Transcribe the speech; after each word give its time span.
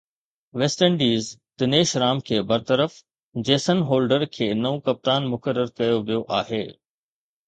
west 0.59 0.79
Indies 0.85 1.25
Dinesh 1.63 1.89
Ram 2.03 2.21
کي 2.29 2.37
برطرف، 2.51 2.95
Jason 3.49 3.83
Holder 3.91 4.25
کي 4.37 4.47
نئون 4.63 4.79
ڪپتان 4.89 5.29
مقرر 5.35 5.71
ڪيو 5.81 6.01
ويو 6.09 6.23
آهي 6.39 6.63